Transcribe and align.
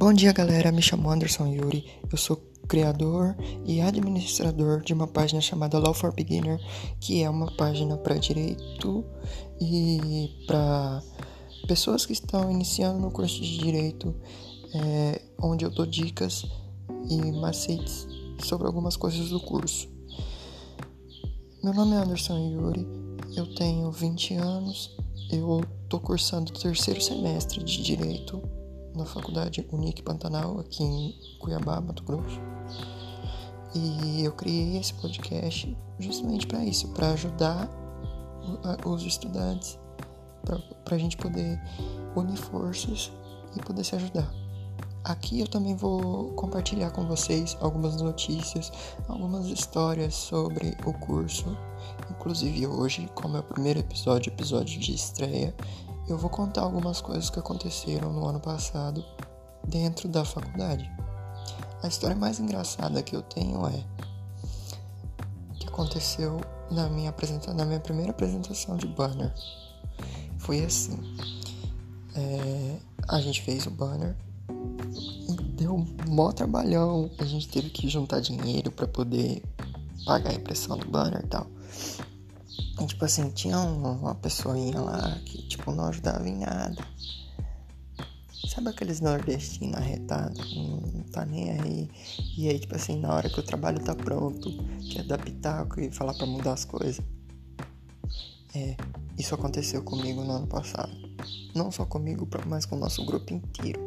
Bom 0.00 0.14
dia, 0.14 0.32
galera. 0.32 0.72
Me 0.72 0.80
chamo 0.80 1.10
Anderson 1.10 1.48
Yuri. 1.48 1.84
Eu 2.10 2.16
sou 2.16 2.38
criador 2.66 3.36
e 3.66 3.82
administrador 3.82 4.80
de 4.80 4.94
uma 4.94 5.06
página 5.06 5.42
chamada 5.42 5.78
Law 5.78 5.92
for 5.92 6.10
Beginner, 6.10 6.58
que 6.98 7.22
é 7.22 7.28
uma 7.28 7.54
página 7.54 7.98
para 7.98 8.14
direito 8.14 9.04
e 9.60 10.42
para 10.46 11.02
pessoas 11.68 12.06
que 12.06 12.14
estão 12.14 12.50
iniciando 12.50 12.98
no 12.98 13.10
curso 13.10 13.42
de 13.42 13.58
direito, 13.58 14.16
é, 14.74 15.20
onde 15.38 15.66
eu 15.66 15.70
dou 15.70 15.84
dicas 15.84 16.46
e 17.10 17.32
macetes 17.32 18.08
sobre 18.42 18.66
algumas 18.66 18.96
coisas 18.96 19.28
do 19.28 19.38
curso. 19.38 19.86
Meu 21.62 21.74
nome 21.74 21.94
é 21.94 21.98
Anderson 21.98 22.38
Yuri, 22.38 22.88
eu 23.36 23.54
tenho 23.54 23.90
20 23.92 24.32
anos, 24.36 24.96
eu 25.30 25.60
estou 25.84 26.00
cursando 26.00 26.50
o 26.50 26.58
terceiro 26.58 27.02
semestre 27.02 27.62
de 27.62 27.82
direito 27.82 28.40
na 28.94 29.04
faculdade 29.04 29.66
Unique 29.72 30.02
Pantanal, 30.02 30.60
aqui 30.60 30.82
em 30.82 31.14
Cuiabá, 31.38 31.80
Mato 31.80 32.02
Grosso. 32.02 32.40
E 33.74 34.24
eu 34.24 34.32
criei 34.32 34.78
esse 34.78 34.92
podcast 34.94 35.76
justamente 35.98 36.46
para 36.46 36.64
isso, 36.64 36.88
para 36.88 37.10
ajudar 37.12 37.70
os 38.84 39.02
estudantes, 39.02 39.78
para 40.84 40.96
a 40.96 40.98
gente 40.98 41.16
poder 41.16 41.60
unir 42.16 42.36
forças 42.36 43.12
e 43.56 43.60
poder 43.60 43.84
se 43.84 43.94
ajudar. 43.94 44.32
Aqui 45.04 45.40
eu 45.40 45.48
também 45.48 45.74
vou 45.74 46.32
compartilhar 46.32 46.90
com 46.90 47.06
vocês 47.06 47.56
algumas 47.60 48.00
notícias, 48.02 48.70
algumas 49.08 49.46
histórias 49.46 50.14
sobre 50.14 50.76
o 50.84 50.92
curso. 50.92 51.56
Inclusive 52.10 52.66
hoje, 52.66 53.08
como 53.14 53.36
é 53.36 53.40
o 53.40 53.44
primeiro 53.44 53.80
episódio, 53.80 54.30
episódio 54.30 54.78
de 54.78 54.94
estreia, 54.94 55.54
eu 56.10 56.18
vou 56.18 56.28
contar 56.28 56.62
algumas 56.62 57.00
coisas 57.00 57.30
que 57.30 57.38
aconteceram 57.38 58.12
no 58.12 58.26
ano 58.26 58.40
passado 58.40 59.04
dentro 59.64 60.08
da 60.08 60.24
faculdade. 60.24 60.90
A 61.82 61.88
história 61.88 62.16
mais 62.16 62.40
engraçada 62.40 63.02
que 63.02 63.14
eu 63.14 63.22
tenho 63.22 63.64
é 63.66 63.84
que 65.58 65.68
aconteceu 65.68 66.40
na 66.70 66.88
minha 66.88 67.10
apresentação, 67.10 67.54
na 67.54 67.64
minha 67.64 67.78
primeira 67.78 68.10
apresentação 68.10 68.76
de 68.76 68.88
banner. 68.88 69.32
Foi 70.38 70.64
assim. 70.64 70.98
É, 72.16 72.76
a 73.08 73.20
gente 73.20 73.42
fez 73.42 73.66
o 73.66 73.70
banner 73.70 74.16
e 75.28 75.42
deu 75.54 75.86
mó 76.08 76.32
trabalhão. 76.32 77.08
A 77.18 77.24
gente 77.24 77.48
teve 77.48 77.70
que 77.70 77.88
juntar 77.88 78.20
dinheiro 78.20 78.72
para 78.72 78.88
poder 78.88 79.44
pagar 80.04 80.30
a 80.30 80.34
impressão 80.34 80.76
do 80.76 80.86
banner 80.90 81.22
e 81.24 81.28
tal. 81.28 81.46
Tipo 82.86 83.04
assim, 83.04 83.30
tinha 83.30 83.58
uma 83.58 84.14
pessoinha 84.14 84.80
lá 84.80 85.18
que, 85.24 85.42
tipo, 85.48 85.72
não 85.72 85.86
ajudava 85.86 86.28
em 86.28 86.38
nada. 86.38 86.76
Sabe 88.48 88.70
aqueles 88.70 89.00
nordestinos 89.00 89.76
arretados, 89.76 90.56
não 90.56 91.04
tá 91.12 91.24
nem 91.24 91.50
aí. 91.50 91.90
E 92.36 92.48
aí, 92.48 92.58
tipo 92.58 92.74
assim, 92.74 92.98
na 92.98 93.14
hora 93.14 93.28
que 93.28 93.38
o 93.38 93.42
trabalho 93.42 93.82
tá 93.84 93.94
pronto, 93.94 94.50
quer 94.90 95.04
dar 95.04 95.18
pitaco 95.18 95.80
e 95.80 95.90
falar 95.90 96.14
pra 96.14 96.26
mudar 96.26 96.54
as 96.54 96.64
coisas. 96.64 97.00
É, 98.54 98.76
isso 99.16 99.34
aconteceu 99.34 99.82
comigo 99.84 100.24
no 100.24 100.32
ano 100.32 100.46
passado. 100.46 100.90
Não 101.54 101.70
só 101.70 101.84
comigo, 101.84 102.28
mas 102.46 102.66
com 102.66 102.76
o 102.76 102.78
nosso 102.78 103.04
grupo 103.04 103.32
inteiro. 103.32 103.80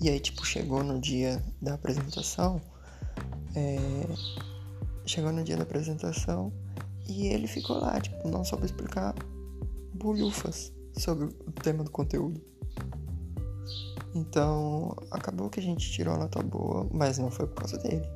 E 0.00 0.08
aí, 0.08 0.20
tipo, 0.20 0.46
chegou 0.46 0.82
no 0.82 1.00
dia 1.00 1.42
da 1.60 1.74
apresentação. 1.74 2.60
É, 3.54 4.06
chegou 5.04 5.32
no 5.32 5.42
dia 5.42 5.56
da 5.56 5.64
apresentação 5.64 6.52
e 7.08 7.26
ele 7.28 7.46
ficou 7.46 7.78
lá, 7.78 8.00
tipo, 8.00 8.28
não 8.28 8.44
soube 8.44 8.66
explicar 8.66 9.14
bolhufas 9.94 10.72
sobre 10.92 11.24
o 11.24 11.52
tema 11.52 11.82
do 11.82 11.90
conteúdo. 11.90 12.40
Então, 14.14 14.94
acabou 15.10 15.48
que 15.48 15.60
a 15.60 15.62
gente 15.62 15.90
tirou 15.90 16.14
a 16.14 16.18
nota 16.18 16.42
boa, 16.42 16.88
mas 16.92 17.18
não 17.18 17.30
foi 17.30 17.46
por 17.46 17.56
causa 17.56 17.78
dele. 17.78 18.06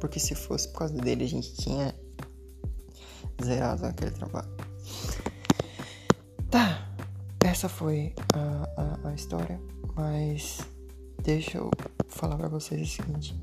Porque 0.00 0.18
se 0.18 0.34
fosse 0.34 0.68
por 0.68 0.78
causa 0.78 0.94
dele, 0.94 1.24
a 1.24 1.28
gente 1.28 1.54
tinha 1.54 1.94
zerado 3.42 3.86
aquele 3.86 4.12
trabalho. 4.12 4.50
Tá, 6.50 6.88
essa 7.44 7.68
foi 7.68 8.14
a, 8.34 9.02
a, 9.04 9.08
a 9.10 9.14
história, 9.14 9.60
mas 9.94 10.60
deixa 11.22 11.58
eu 11.58 11.70
falar 12.08 12.36
para 12.36 12.48
vocês 12.48 12.80
o 12.80 12.90
seguinte: 12.90 13.40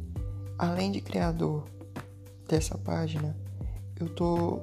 além 0.58 0.92
de 0.92 1.00
criador 1.00 1.64
dessa 2.48 2.78
página, 2.78 3.36
eu 4.00 4.10
tô 4.10 4.60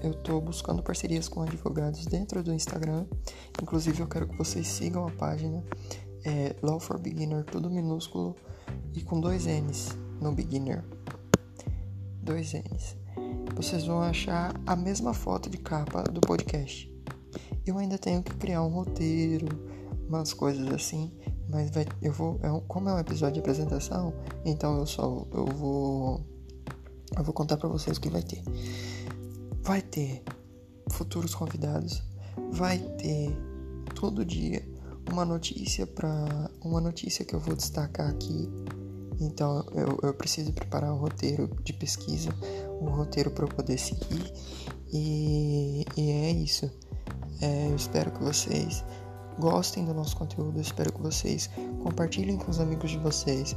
eu 0.00 0.14
tô 0.14 0.40
buscando 0.40 0.80
parcerias 0.80 1.28
com 1.28 1.42
advogados 1.42 2.06
dentro 2.06 2.42
do 2.42 2.54
Instagram. 2.54 3.04
Inclusive 3.60 4.00
eu 4.00 4.06
quero 4.06 4.28
que 4.28 4.36
vocês 4.38 4.66
sigam 4.68 5.06
a 5.06 5.10
página 5.10 5.64
é 6.24 6.54
Law 6.62 6.78
for 6.78 6.98
Beginner, 6.98 7.44
tudo 7.44 7.70
minúsculo 7.70 8.36
e 8.94 9.02
com 9.02 9.20
dois 9.20 9.46
N's 9.46 9.96
no 10.20 10.32
beginner. 10.32 10.84
Dois 12.22 12.52
N's. 12.52 12.96
Vocês 13.56 13.84
vão 13.84 14.00
achar 14.00 14.54
a 14.66 14.76
mesma 14.76 15.12
foto 15.14 15.48
de 15.50 15.58
capa 15.58 16.02
do 16.04 16.20
podcast. 16.20 16.92
Eu 17.66 17.78
ainda 17.78 17.98
tenho 17.98 18.22
que 18.22 18.34
criar 18.36 18.62
um 18.62 18.68
roteiro, 18.68 19.46
umas 20.06 20.32
coisas 20.32 20.66
assim, 20.68 21.12
mas 21.48 21.70
vai, 21.70 21.86
eu 22.00 22.12
vou, 22.12 22.38
é 22.42 22.50
um, 22.50 22.60
como 22.60 22.88
é 22.88 22.94
um 22.94 22.98
episódio 22.98 23.34
de 23.34 23.40
apresentação, 23.40 24.14
então 24.44 24.78
eu 24.78 24.86
só 24.86 25.26
eu 25.32 25.46
vou 25.46 26.24
eu 27.16 27.24
vou 27.24 27.32
contar 27.32 27.56
para 27.56 27.68
vocês 27.68 27.96
o 27.96 28.00
que 28.00 28.08
vai 28.08 28.22
ter. 28.22 28.42
Vai 29.62 29.82
ter 29.82 30.22
futuros 30.90 31.34
convidados, 31.34 32.02
vai 32.52 32.78
ter 32.78 33.36
todo 33.94 34.24
dia 34.24 34.62
uma 35.10 35.24
notícia 35.24 35.86
para 35.86 36.50
uma 36.62 36.80
notícia 36.80 37.24
que 37.24 37.34
eu 37.34 37.40
vou 37.40 37.54
destacar 37.54 38.08
aqui. 38.08 38.48
Então 39.20 39.66
eu, 39.72 39.98
eu 40.02 40.14
preciso 40.14 40.52
preparar 40.52 40.92
um 40.92 40.98
roteiro 40.98 41.50
de 41.64 41.72
pesquisa, 41.72 42.30
um 42.80 42.90
roteiro 42.90 43.30
para 43.30 43.44
eu 43.44 43.48
poder 43.48 43.78
seguir 43.78 44.32
e, 44.92 45.84
e 45.96 46.10
é 46.10 46.30
isso. 46.30 46.70
É, 47.40 47.68
eu 47.68 47.76
espero 47.76 48.10
que 48.12 48.22
vocês 48.22 48.84
gostem 49.38 49.84
do 49.84 49.94
nosso 49.94 50.16
conteúdo, 50.16 50.58
eu 50.58 50.62
espero 50.62 50.92
que 50.92 51.00
vocês 51.00 51.48
compartilhem 51.82 52.36
com 52.36 52.50
os 52.50 52.60
amigos 52.60 52.90
de 52.90 52.98
vocês. 52.98 53.56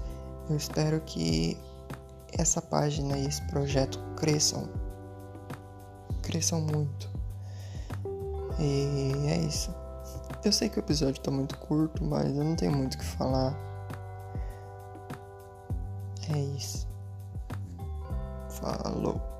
Eu 0.49 0.55
espero 0.55 0.99
que 1.01 1.57
essa 2.37 2.61
página 2.61 3.17
e 3.17 3.25
esse 3.25 3.41
projeto 3.43 3.99
cresçam. 4.15 4.69
Cresçam 6.21 6.61
muito. 6.61 7.09
E 8.59 9.27
é 9.27 9.37
isso. 9.37 9.73
Eu 10.43 10.51
sei 10.51 10.69
que 10.69 10.77
o 10.77 10.81
episódio 10.81 11.21
tá 11.21 11.31
muito 11.31 11.57
curto, 11.59 12.03
mas 12.03 12.35
eu 12.35 12.43
não 12.43 12.55
tenho 12.55 12.71
muito 12.71 12.95
o 12.95 12.97
que 12.97 13.05
falar. 13.05 13.55
É 16.33 16.39
isso. 16.39 16.87
Falou. 18.49 19.30